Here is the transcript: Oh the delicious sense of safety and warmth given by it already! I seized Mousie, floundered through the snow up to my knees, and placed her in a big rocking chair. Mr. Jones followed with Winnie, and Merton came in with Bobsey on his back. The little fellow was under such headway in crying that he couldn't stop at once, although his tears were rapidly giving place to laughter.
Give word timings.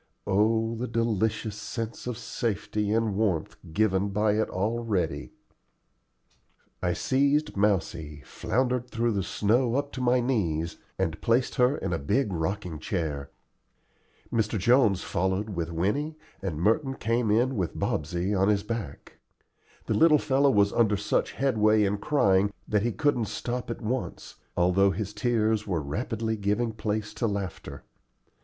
Oh 0.25 0.73
the 0.73 0.87
delicious 0.87 1.55
sense 1.55 2.07
of 2.07 2.17
safety 2.17 2.91
and 2.91 3.15
warmth 3.15 3.55
given 3.71 4.09
by 4.09 4.31
it 4.31 4.49
already! 4.49 5.29
I 6.81 6.93
seized 6.93 7.55
Mousie, 7.55 8.23
floundered 8.25 8.89
through 8.89 9.11
the 9.11 9.21
snow 9.21 9.75
up 9.75 9.91
to 9.91 10.01
my 10.01 10.19
knees, 10.19 10.77
and 10.97 11.21
placed 11.21 11.53
her 11.53 11.77
in 11.77 11.93
a 11.93 11.99
big 11.99 12.33
rocking 12.33 12.79
chair. 12.79 13.29
Mr. 14.33 14.57
Jones 14.57 15.03
followed 15.03 15.49
with 15.51 15.71
Winnie, 15.71 16.17
and 16.41 16.57
Merton 16.59 16.95
came 16.95 17.29
in 17.29 17.55
with 17.55 17.77
Bobsey 17.77 18.33
on 18.33 18.47
his 18.47 18.63
back. 18.63 19.19
The 19.85 19.93
little 19.93 20.17
fellow 20.17 20.49
was 20.49 20.73
under 20.73 20.97
such 20.97 21.33
headway 21.33 21.83
in 21.83 21.99
crying 21.99 22.51
that 22.67 22.81
he 22.81 22.91
couldn't 22.91 23.25
stop 23.25 23.69
at 23.69 23.81
once, 23.83 24.37
although 24.57 24.89
his 24.89 25.13
tears 25.13 25.67
were 25.67 25.79
rapidly 25.79 26.37
giving 26.37 26.71
place 26.71 27.13
to 27.13 27.27
laughter. 27.27 27.83